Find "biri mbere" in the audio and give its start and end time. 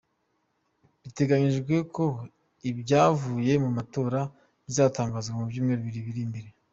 6.09-6.49